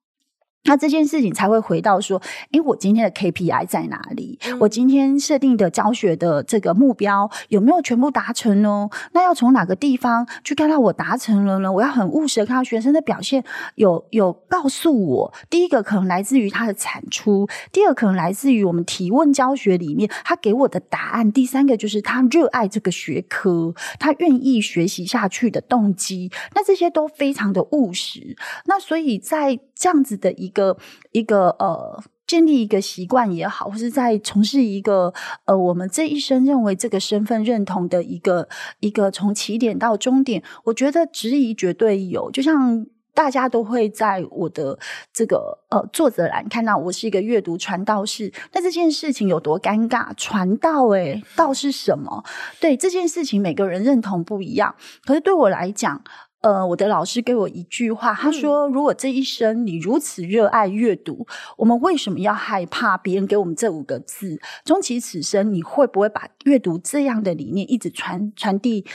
[0.65, 2.21] 那这件事情才会回到说，
[2.53, 4.39] 诶，我今天的 KPI 在哪里？
[4.45, 8.89] 嗯、我今天设定的教学的这个目标有没有全部达成呢？
[9.13, 11.73] 那要从哪个地方去看到我达成了呢？
[11.73, 13.43] 我要很务实的看到学生的表现
[13.77, 26.31] 有有告诉我，第一个可能来自于他的产出，第二个可能来自于我们提问教学里面他给我的答案，第三个就是他热爱这个学科，他愿意学习下去的动机。
[26.55, 28.37] 那这些都非常的务实。
[28.67, 30.77] 那所以在这样子的一个
[31.13, 35.13] 一个呃建立一个习惯也好，或是在从事一个
[35.47, 38.47] 呃，我们这一生认为这个身份认同的一个
[38.81, 42.31] 一个从起点到终点，我觉得质疑绝对有。
[42.31, 44.79] 就像大家都会在我的
[45.13, 50.13] 这个呃作者栏看到我是一个阅读传道士，那这件事情有多尴尬？
[50.15, 52.23] 传道诶，道是什么？
[52.61, 54.77] 对，这件事情，每个人认同不一样。
[55.07, 56.05] 可是对我来讲，
[56.41, 61.27] 呃，我的老师给我一句话，他说：“如果这一生你如此热爱阅读，
[61.59, 64.41] 我们为什么要害怕别人给我们这五个字？
[64.65, 68.87] 终其此生，你会不会把阅读这样的理念一直传传递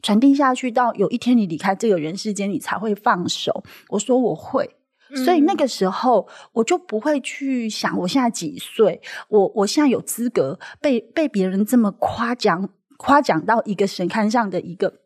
[0.00, 0.70] 传递下去？
[0.70, 4.76] 到有一天你离开这个人世间，你才会放手？”我说：“我会。”
[5.26, 15.03] 所以那个时候，我就不会去想我现在几岁，我我现在有资格被被别人这么夸奖夸奖到一个神龛上的一个。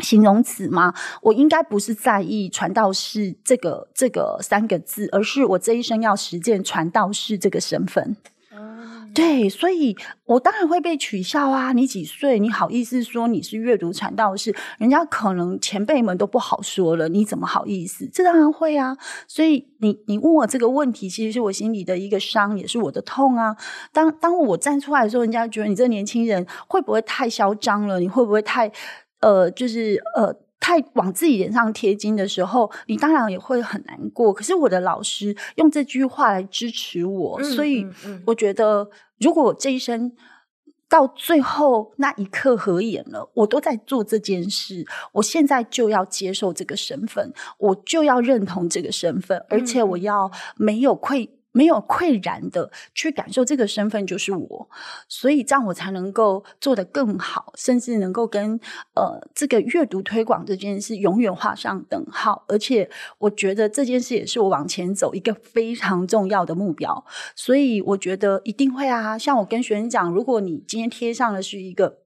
[0.00, 0.94] 形容词吗？
[1.22, 8.16] 我应该不是在意传道士这个这个三个字，而是我这一生要实践传道士这个身份。
[8.50, 11.72] 嗯、对，所以我当然会被取笑啊！
[11.72, 12.40] 你几岁？
[12.40, 14.52] 你好意思说你是阅读传道士？
[14.78, 18.08] 人家可能前辈们都不好说了，你怎么好意思？
[18.12, 18.96] 这当然会啊！
[19.28, 23.56] 所以你你问我这个问题，其实是我心里的一个伤，也是我的痛啊。
[23.92, 28.00] 当当我站出来的时候，人家觉得你这年轻人会不会太嚣张了？
[28.00, 28.72] 你会不会太？
[29.20, 34.32] 呃，就是呃，太往自己脸上贴金的时候，你当然也会很难过。
[34.32, 37.86] 可是我的老师用这句话来支持我，嗯、所以
[38.26, 40.12] 我觉得，如果我这一生
[40.88, 51.37] 到最后那一刻合眼了，我都在做这件事，我现在就要接受这个身份，我就要认同这个身份，而且我要没有愧。
[51.52, 54.68] 没有愧然的去感受这个身份就是我，
[55.08, 58.60] 所以这样我才能够做得更好，甚至能够跟
[58.94, 62.44] 呃这个阅读推广这件事永远画上等号。
[62.48, 69.16] 而且我觉得这件事也是我往前走一个非常重要的目标，所以我觉得一定会啊。
[69.18, 72.00] 像我跟学生讲，如果你今天贴上的是一个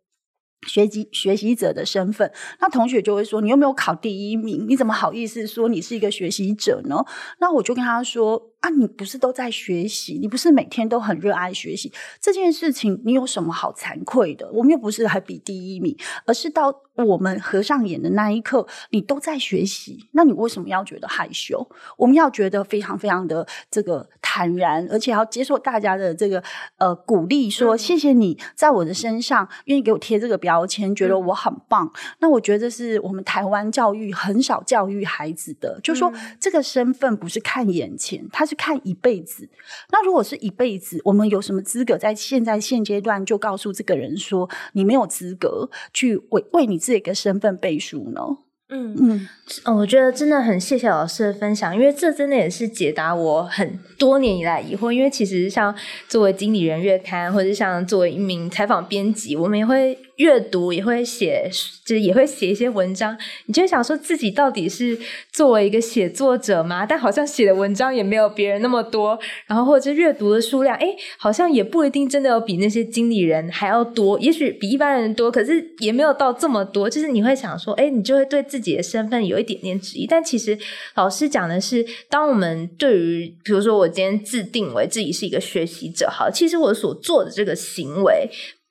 [0.67, 7.05] 学习学习者的身份，那同学就会说，你又没有考第一名，你怎么好意思说你是一个学习者呢？
[7.41, 8.52] 那我就跟他说。
[8.63, 10.19] 啊，你不是都在学习？
[10.21, 13.01] 你不是每天都很热爱学习这件事情？
[13.05, 14.49] 你有什么好惭愧的？
[14.53, 15.97] 我们又不是还比第一名，
[16.27, 21.69] 而是到我们合上眼的那一刻，你都在学习，那你为什么要觉得害羞？
[21.97, 26.41] 我们要觉得非常非常的这个坦然，而且要接受大家的这个
[26.77, 31.85] 呃鼓励，说谢谢你在我的身上愿意给我贴这个标签，觉得我很棒。
[31.87, 38.63] 嗯、那我觉得是我们台湾教育很少教育孩子的，就是说这个身份不是看眼前，他是。
[38.63, 39.49] 看一辈子，
[39.91, 48.21] 那如果是一辈子，我们有什么资格在现在现阶段就告诉这个人说，你没有资格去为为你自己的身份背书呢？
[48.69, 49.29] 嗯嗯，
[49.65, 54.93] 嗯，我觉得真的很谢谢老师的分享，因为这真的也是解答我很多年以来疑惑。
[54.93, 55.75] 因为其实像
[56.07, 59.99] 作为经理人月刊，或者像作为一名采访编辑，我们也会。
[60.17, 61.51] 阅读也会写，
[61.85, 63.17] 就是也会写一些文章。
[63.47, 64.99] 你就会想说自己到底是
[65.33, 66.85] 作为一个写作者吗？
[66.85, 69.19] 但好像写的文章也没有别人那么多。
[69.47, 74.19] 然后或者阅读的数量，诶，好像也不一定真的有比那些经理人还要多。
[74.21, 76.89] 也许比一般人多，可是也没有到这么多。
[76.89, 80.07] 就是你会想说，诶，你就会对自己的身份有一点点质疑。
[80.07, 80.59] 但其实
[80.95, 88.29] 老师讲的是，当我们对于，比如说我今天自定为自己是一个学习者，好，其实我所做的这个行为。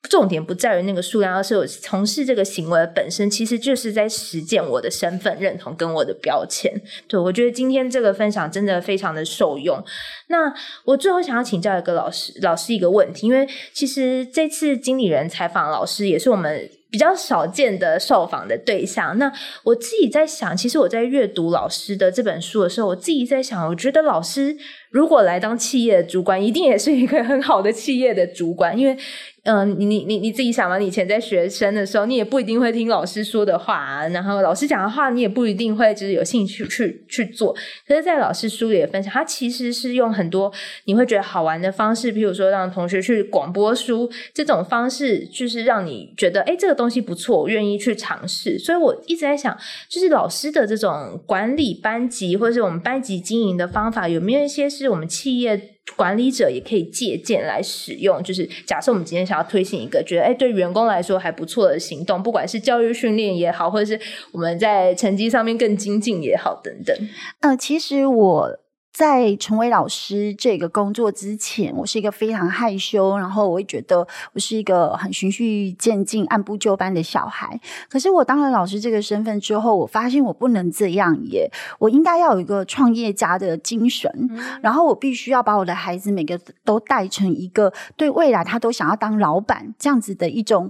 [0.09, 6.73] 重点不在于那个数量，而是我从事这个行为本身，其实就是在实践我的身份认同跟我的标签。
[7.07, 9.81] 对，我觉得今天这个分享真的非常的受用。
[10.27, 10.53] 那
[10.85, 19.17] 我最后想要请教一个老师，老师一个问题，因为其实这次经理人采访老师也是我们比较少见的受访的对象。
[19.17, 19.31] 那
[19.63, 24.57] 我自己在想，其实我在阅读老师的这本书的时候，我自己在想，我觉得老师
[24.91, 28.95] 如果来当企业的主管，一定也是一个很好的企业的主管，因为。
[29.43, 37.51] 嗯、你你你你自己想嘛，你以前在学生的时候，你也不一定会听老师说的话，然后老师讲的话，你也不一定会就是有兴趣去去做。
[37.87, 40.53] 可是，在老师书里的分享，他其实是用很多
[40.85, 48.59] 你会觉得好玩的方式，比如说让同学去广播书这种方式，就是让你觉得诶，这个东西不错，我愿意去尝试。
[48.59, 49.57] 所以我一直在想，
[49.89, 55.59] 就是老师的这种管理班级或者是我们班级经营的方法，有没有一些是我们企业
[55.95, 63.99] 管理者也可以借鉴来使用，就是假设我们今天想要推行一个觉得哎对员工来说还不错的行动，不管是教育训练也好，或者是
[64.31, 66.95] 我们在成绩上面更精进也好等等。
[67.41, 68.59] 呃，其实我
[68.91, 77.59] 在成为老师这个工作之前，我是一个非常害羞，然后我会觉得我是一个很循序渐进、按部就班的小孩。
[77.89, 81.49] 可是我当了老师这个身份之后，我发现我不能这样耶，
[81.79, 90.69] 我应该要有一个创业家的精神，嗯、然后我必须要把我的孩子每个都带成一个对未来他都想要当老板这样子的一种。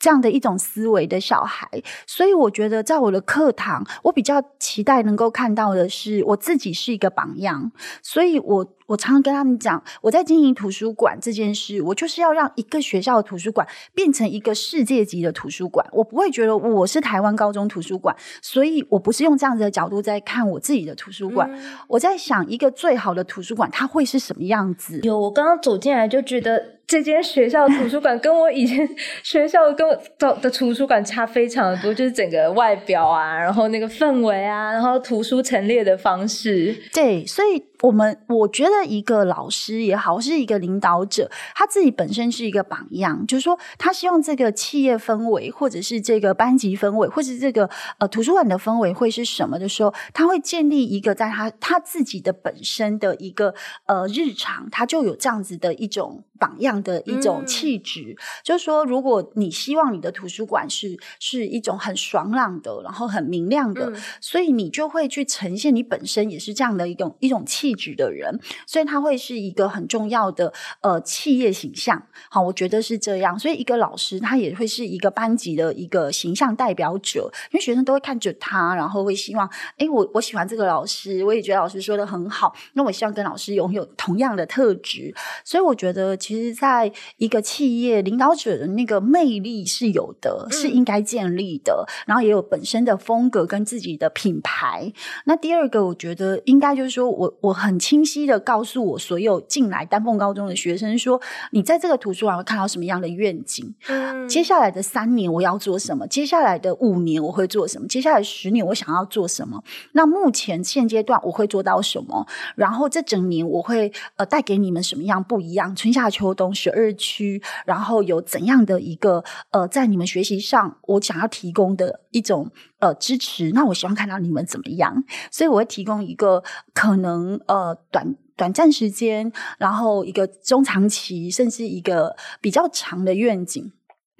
[0.00, 1.68] 这样的一种思维的小孩，
[2.08, 7.70] 所以我觉得在我的课堂，我比较期待能够看到的是我自己是一个榜样，
[8.02, 8.66] 所以我。
[8.90, 13.64] 我常常跟他们讲，我在经营图书馆这件事，我就是要让一个学校的图书馆
[13.94, 15.86] 变成一个世界级的图书馆。
[15.92, 21.48] 我不会觉得我是台湾高中图书馆，所以我不是用这样子的角度在看我自己的图书馆。
[21.52, 24.98] 嗯、我在想，一个最好的图书馆它会是什么样子？
[25.04, 28.88] 有，我刚刚走进来就觉得这间学校图书馆跟我以前
[29.22, 36.76] 学校跟我的的图书馆差非常的多，就是整个外表啊，然后那个氛围啊，然后图书陈列的方式。
[36.92, 37.69] 对，所以。
[37.82, 53.54] 我们我觉得一个老师也好，是一个领导者，他自己本身是一个榜样，就是说他希望这个企业氛围，或者是这个班级氛围，或者是这个呃图书馆的氛围会是什么的时候，他会建立一个在他他自己的本身的一个
[53.86, 67.69] 呃日常，他就有这样子的一种榜样的一种气质，嗯、就是说，如果你希望你的图书馆是是一种很爽朗的，然后很明亮的，嗯、所以你就会去呈现你本身也是这样的一种一种气。
[67.70, 72.02] 气质的人，所以他会是一个很重要的呃企业形象。
[72.28, 73.38] 好，我觉得是这样。
[73.38, 82.52] 所以一个老师他也会是一个班级的一个形象代表者，因为学生都会看着他，然后会希望，哎，我我喜欢这个老师，我也觉得老师说的很好。
[82.72, 85.14] 那我希望跟老师拥有同样的特质。
[85.44, 91.84] 所以我觉得，其实在一个企业领导者的那个魅力是有的，是应该建立的。
[91.86, 94.92] 嗯、然后也有本身的风格跟自己的品牌。
[95.26, 97.59] 那第二个，我觉得应该就是说我我。
[97.60, 101.20] 很清晰的告诉我所有进来丹凤高中的学生说
[101.52, 103.74] ：“你在这个图书馆会看到什么样的愿景？
[103.88, 106.06] 嗯，接下来的三年我要做什么？
[106.06, 107.86] 接下来的五年我会做什么？
[107.86, 109.62] 接下来十年我想要做什么？
[109.92, 112.26] 那目前现阶段我会做到什么？
[112.56, 115.76] 然后这整年我会呃带给你们什么样不一样？
[115.76, 122.50] 春夏秋冬十二区，然后有怎样的一个呃在你们学习上我想要提供的一种。”
[122.80, 126.42] 呃，支持，那我希望看到你们怎么样，所以我会提供一个
[126.74, 133.72] 可能呃短短暂时间，然后一个中长期，甚至一个比较长的愿景。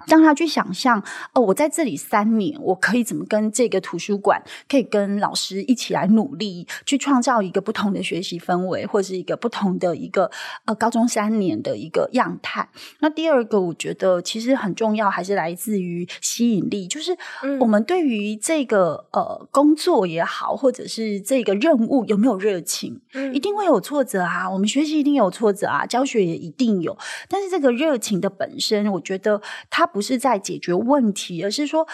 [0.06, 1.02] 让他去想象，
[1.34, 10.30] 哦，我在这里三年，我可以怎么跟这个图书馆，可以跟老师一起来努力，去创造一个不同的学习氛围，或是一个不同的一个
[10.64, 12.68] 呃高中三年的一个样态。
[13.00, 17.14] 那第二个，我觉得其实很重要，还是来自于吸引力，就是
[17.60, 23.00] 我们对于这个呃工作也好，或者是这个任务有没有热情？
[23.12, 26.96] 嗯，一定会有挫折啊，我们学习一定有挫折啊，教学也一定有，
[27.28, 29.89] 但是这个热情的本身，我觉得它。
[29.92, 31.86] 不是在解决问题，而是说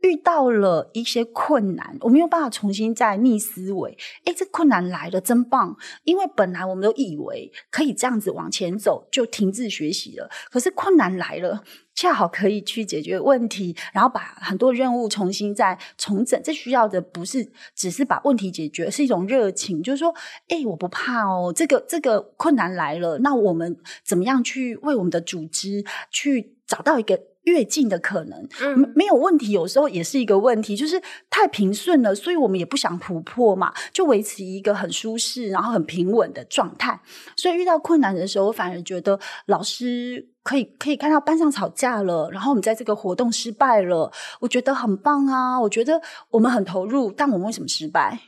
[0.00, 3.96] 遇到了一些困难，我没有办法重新再逆思维。
[4.24, 5.76] 诶，这困难来了，真棒！
[6.02, 10.28] 因为本来我们都以为可以这样子往前走，就停滞学习了。
[10.50, 11.62] 可是困难来了，
[11.94, 16.40] 恰好可以去解决问题，然后把很多任务重新再重整。
[16.42, 20.12] 这需要的不是只是把问题解决，是一种热情，就是说，
[20.48, 21.52] 诶，我不怕哦。
[21.54, 37.00] 这个这个困难来了，那我们怎么样去为我们的组织去找到一个跃进的可能，嗯，没有问题，有时候也是一个问题，就是太平顺了，所以我们也不想突破嘛，就维持一个很舒适，然后很平稳的状态。
[37.36, 48.20] 所以遇到困难的时候，我反而觉得老师可以可以看到班上吵架了，然后我们在这个活动失败了，我觉得很棒啊，我觉得我们很投入，但我们为什么失败？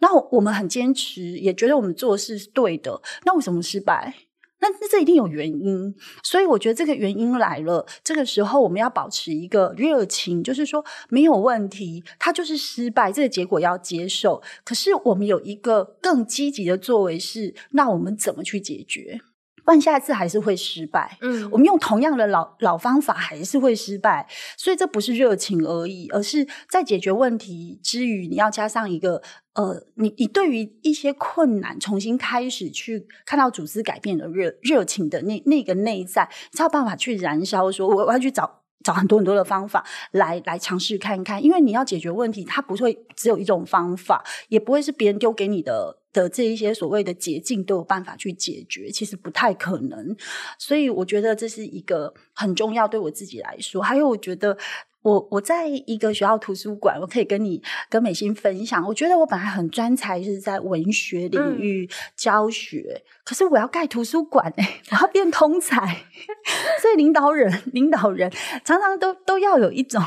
[0.00, 4.14] 那我们很坚持，也觉得我们做的事是对的，那为什么失败？
[4.60, 14.42] 那那这一定有原因，所以我觉得这个原因来了，这个时候我们要保持一个热情，就是说没有问题，它就是失败，这个结果要接受。
[14.64, 19.20] 可是我们有一个更积极的作为是，那我们怎么去解决？
[19.68, 21.18] 不然下一次还是会失败。
[21.20, 29.20] 嗯，我们用同样的老老方法还是会失败，所以这不是热情而已，而是在解决问题之余，你要加上一个。
[29.52, 37.70] 呃，你你对于一些困难重新开始去看到组织改变的热热情的那那个内在，才有办法去燃烧。
[37.70, 50.16] 说我我要去找找很多很多的方法来来尝试看看，因为你要解决问题，它不会只有一种方法，也不会是别人丢给你的的这一些所谓的捷径都有办法去解决，其实不太可能。
[50.58, 54.56] 所以我觉得这是一个很重要，对我自己来说，还有我觉得。
[55.02, 58.84] 我我在一个学校图书馆，我可以跟你跟美心分享。
[58.84, 65.78] 我觉得我本来很专才，就是在文学领域教学，嗯、可是我要盖图书馆哎、欸， 我要变通才。
[66.82, 68.30] 所以领导人领导人
[68.64, 70.02] 常常都都要有一种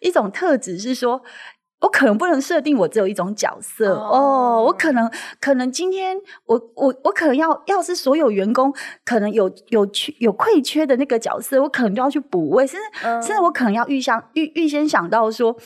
[0.00, 1.22] 一种特质，是说。
[1.86, 4.66] 我可能不能设定我只有一种角色哦，oh.
[4.66, 5.08] 我可能
[5.40, 6.16] 可能今天
[6.46, 8.74] 我我我可能要要是所有员工
[9.04, 13.22] 可能有有缺有匮缺的那个角色，我可能就要去补位，甚至、uh.
[13.24, 15.56] 甚至我可能要预想预预先想到说，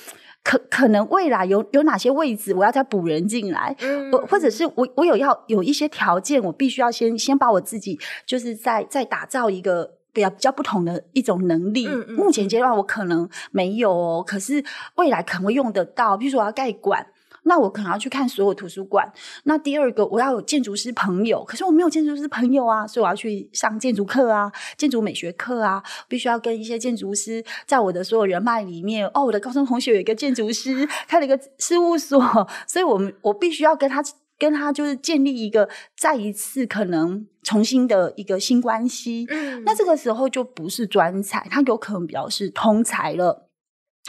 [0.44, 3.74] 可可能未来有有哪些位置我要再补人进来，
[4.12, 4.30] 我、uh.
[4.30, 9.99] 或者是我我有要有一些条件，我必须要先先把我自己就是在在打造一个。
[10.12, 14.64] 比较比较不同的一种能力，嗯嗯、目前阶段我可能没有哦，可是
[14.96, 16.16] 未来可能会用得到。
[16.16, 17.06] 譬如说我要盖馆，
[17.44, 19.10] 那我可能要去看所有图书馆。
[19.44, 29.06] 那第二个我要有建筑师朋友，可是我没有建筑师朋友啊，所以我要去上建筑课啊，建筑美学课啊，必须要跟一些建筑师在我的所有人脉里面。
[29.14, 32.20] 哦，我的高中同学有一个建筑师开了一个事务所，
[32.66, 34.02] 所以我们我必须要跟他。
[34.40, 43.49] 跟他就是建立一个再一次可能重新的一个新关系，嗯，那这个时候就不是专才，他有可能比较是通才了。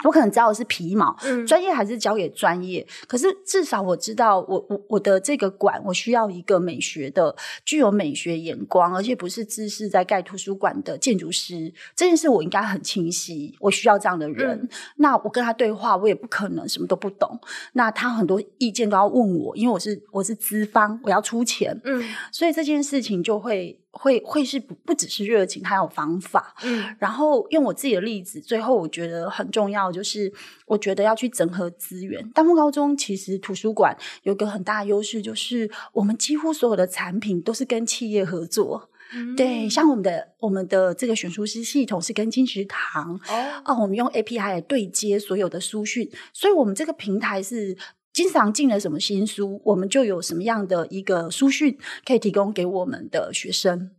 [0.04, 2.86] 我可能知道的是皮毛，嗯，专业还是交给专业。
[3.08, 7.36] 可是至少我知道我，我我我的这个馆，我需要一个美学的、
[7.66, 11.72] 具有美学眼光，而且不是知识在盖图书馆的建筑师。
[11.96, 14.58] 这件事我应该很清晰，我需要这样的人。
[14.64, 17.40] 嗯，那我跟他对话，我也不可能什么都不懂。
[17.74, 23.81] 那他很多意见都要问我，因为我是我是资方，我要出钱，嗯，所以这件事情就会。
[23.92, 26.56] 会会是不不只是热情，还有方法。
[26.64, 30.32] 嗯，然后用我自己的例子，最后我觉得很重要，就是
[30.66, 32.28] 我觉得要去整合资源。
[32.32, 38.90] 丹凤高中其实图书馆有个很大的优势，就是我们几乎所有的产品都是跟企业合作。
[39.14, 47.78] 嗯，对，像我们的我们的这个选书师系统是跟金石堂哦，哦，我们用 API 来对接所有的书讯，所以我们这个平台是。
[48.14, 53.92] 经常进了什么新书，我们就有什么样的一个书讯可以提供给我们的学生。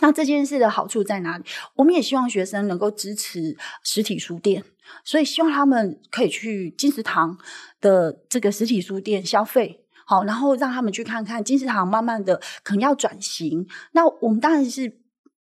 [0.00, 1.44] 那这件事的好处在哪里？
[1.74, 4.64] 我们也希望学生能够支持实体书店，
[5.04, 7.38] 所以希望他们可以去金石堂
[7.80, 13.66] 的这个实体书店消费，好，然后让他们去看看金石堂慢慢的可能要转型。
[13.92, 15.00] 那我们当然是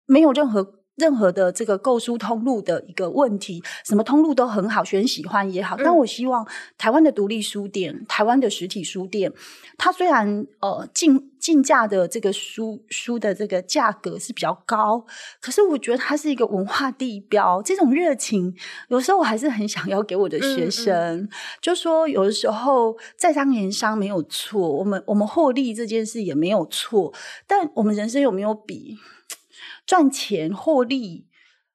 [0.06, 0.73] 没有任何。
[0.96, 5.76] 任何的这个购书通路的一个问题，什么通路都很好，学生喜欢也好。
[5.76, 6.46] 但我希望
[6.78, 9.32] 台湾的独立书店、台湾的实体书店，
[9.76, 15.04] 它虽然呃进进价的这个书书的这个价格是比较高，
[15.40, 17.60] 可是我觉得它是一个文化地标。
[17.62, 18.54] 这种热情，
[18.88, 21.28] 有时候我还是很想要给我的学生，嗯嗯
[21.60, 27.12] 就说有的时候在商言商没有错，我们我们获利这件事也没有错，
[27.46, 28.96] 但我们人生有没有比？
[29.86, 31.26] 赚钱获利，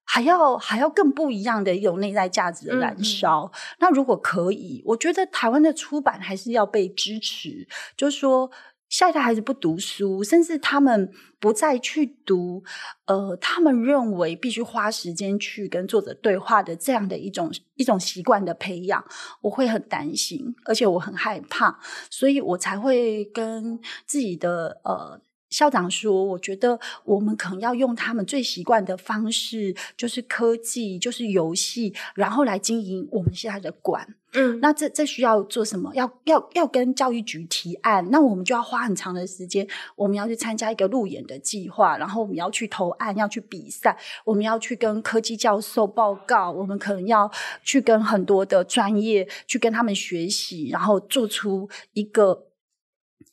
[0.03, 3.51] 还要还要更不一样的一种内在价值的燃烧。
[3.79, 7.67] 那如果可以，我觉得台湾的出版还是要被支持。
[7.95, 8.49] 就是说，
[8.89, 12.63] 下一代孩子不读书，甚至他们不再去读，
[13.05, 19.05] 呃，他们认为必须花时间去跟作者对话的这样的一种一种习惯的培养，
[19.41, 21.79] 我会很担心，而且我很害怕，
[22.09, 25.21] 所以我才会跟自己的呃。
[25.49, 34.15] 校长说：“我觉得我们可能要用他们最习惯的方式，就是科技，就是游戏，然后来经营我们现在的馆。
[34.33, 35.91] 嗯，那这这需要做什么？
[35.95, 39.67] 要要要跟教育局提案，那我们就要花很长的时间。
[39.95, 47.29] 我们要去参加一个路演的计划，然后我们要去投案，要去比赛，我们要去跟科技教授报告，我们可能要
[47.63, 52.45] 去跟很多的专业去跟他们学习，然后做出一个。”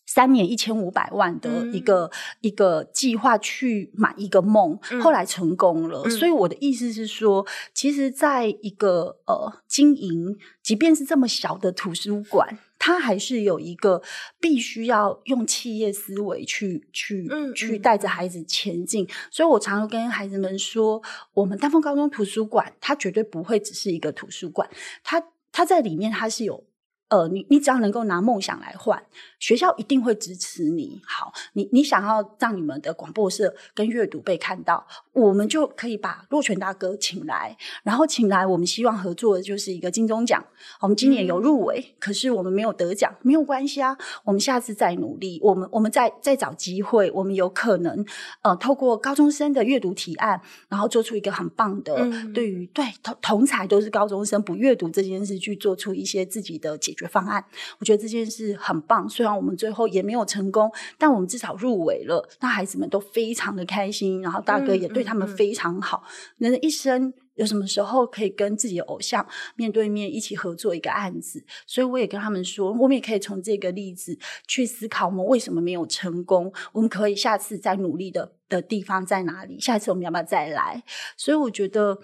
[0.06, 2.10] 三年一千五百万的一个、嗯、
[2.42, 6.02] 一个计划去买一个梦，嗯、后来成功了。
[6.04, 7.44] 嗯、所以我的意思是说，
[7.74, 14.00] 其实在一个呃经营，即便是这么小的图书馆，它还是有一个
[14.40, 19.08] 必须要用企业思维去去、嗯、去带着孩子前进。
[19.30, 21.02] 所以我常常跟孩子们说，
[21.34, 24.70] 我们丹凤高中图书馆，它绝对不会只是一个图书馆，
[25.02, 26.64] 它它在里面它是有。
[27.08, 29.00] 呃，你你只要能够拿梦想来换，
[29.38, 31.00] 学校一定会支持你。
[31.06, 40.44] 好，你你想要让你们的广播社跟阅读被看到，我们就可以把若泉大哥请来，然后请来，我们希望合作的就是一个金钟奖。
[40.80, 48.04] 我们今年有入围，嗯、可是我们没有得奖，没有关系啊，我们下次再努力，我们我们再再找机会，我们有可能
[48.42, 56.96] 呃，透过高中生的阅读提案，然后做出一个很棒的，嗯、对于对同同才都是高中生不阅读这件事，去做出一些自己的解。
[56.96, 57.44] 决方案，
[57.78, 59.06] 我觉得这件事很棒。
[59.26, 62.24] 虽然我们最后也没有成功，但我们至少入围了。
[62.38, 66.04] 那孩子们都非常的开心，然后大哥也对他们非常好。
[66.38, 71.44] 人的一生有什么时候可以跟自己的偶像面对面一起合作一个案子？
[71.66, 74.16] 所以我也跟他们说，我们也可以从这个例子
[74.46, 76.52] 去思考，我们为什么没有成功？
[76.70, 79.58] 我们可以下次再努力的的地方在哪里？
[79.58, 80.84] 下次我们要不要再来？
[81.16, 81.98] 所以我觉得，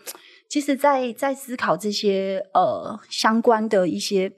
[0.49, 4.33] 其实在，在在思考这些呃相关的一些。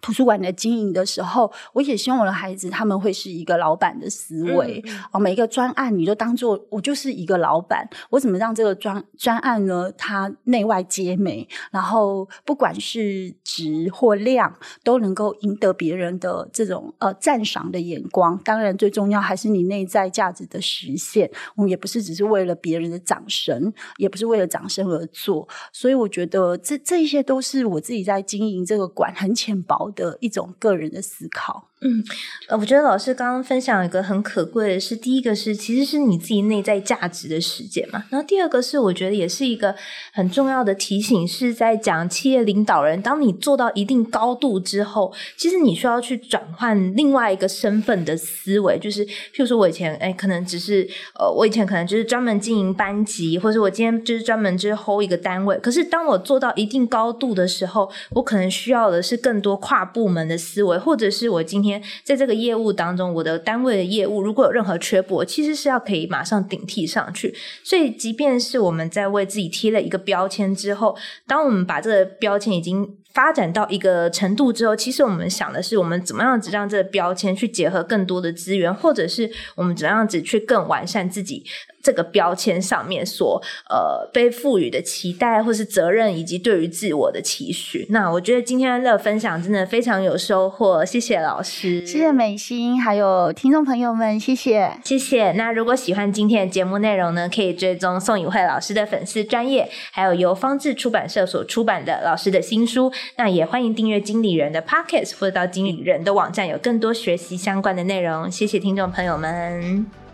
[0.00, 4.82] 图书馆的经营的时候，我也希望我的孩子他们会是一个老板的思维
[5.12, 5.18] 哦。
[5.18, 9.90] 每一个专案，你都当做我就是一个老板，我怎么让这个专专案呢？
[9.98, 18.38] 它内外皆美，然后不管是值或量，都能够赢得别人的这种呃赞赏的眼光。
[18.44, 21.30] 当然，最重要还是你内在价值的实现。
[21.56, 25.48] 我们也不是只是为了别人的掌声，也不是为了掌声而做。
[25.72, 31.68] 所以，我觉得这这一些都是我自己在经营这个馆很浅薄的一种个人的思考。
[31.82, 32.02] 嗯，
[32.48, 39.74] 呃，我觉得老师刚刚分享一个很可贵的是，第一个是其实是你自己内在价值的实践嘛，然后第二个是我觉得也是一个
[40.14, 50.88] 很重要的提醒，是在讲企业领导人，当你做到一定高度之后，其实你需要去转换另外一个身份的思维，就是譬如说我以前哎，可能只是
[51.20, 61.65] 呃，我以前可能就是专门经营班级，或者我今天就是专门就是 hold 一个单位，可是当我做到一定高度的时候，我可能需要的是更多跨部门的思维，或者是我今天。
[62.04, 67.34] 在这个业务当中，我的单位的业务如果有任何缺步，其实是要可以马上顶替上去。
[67.62, 70.96] 所以，即便是我们在为自己贴了一个标签之后，
[71.26, 81.42] 当我们把这个标签已经发展到一个程度之后，其实我们想的是，我们怎么样子让这个标签去结合更多的资源，或者是我们怎么样子去更完善自己。
[81.82, 83.40] 这个标签上面所
[83.70, 87.86] 呃被赋予的期待或是责任，以及对于自我的期许。
[87.90, 95.30] 那我觉得今天的分享真的非常有收获，谢谢老师，谢谢美心，还有听众朋友们，谢谢，谢谢。
[95.32, 102.92] 那如果喜欢今天的节目内容呢，可以追踪宋以慧老师的粉丝专业，还有由方志出版社所出版的老师的新书。
[103.14, 108.30] 那也欢迎订阅经理人的 Pockets，或者到经理人的网站，有更多学习相关的内容。
[108.30, 110.05] 谢谢听众朋友们。